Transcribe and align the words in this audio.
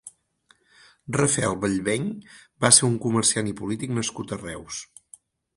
Rafael 1.17 1.53
Bellveny 1.65 2.09
va 2.65 2.73
ser 2.79 2.89
un 2.89 2.97
comerciant 3.07 3.53
i 3.53 3.57
polític 3.63 3.97
nascut 3.99 4.35
a 4.39 4.45
Reus. 4.45 4.85